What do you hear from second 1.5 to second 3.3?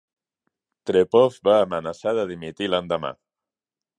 amenaçar de dimitir l'endemà.